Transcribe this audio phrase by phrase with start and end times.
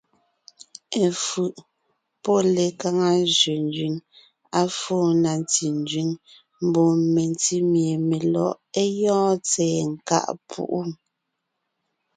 [1.03, 1.57] Efʉ̀ʼ
[2.23, 3.95] pɔ́ lekaŋa zẅénzẅíŋ,
[4.59, 6.09] à fó na ntí nzẅíŋ
[6.67, 10.81] mbɔɔ mentí mie melɔ̌ʼ é gyɔ́ɔn tsɛ̀ɛ nkáʼ púʼu.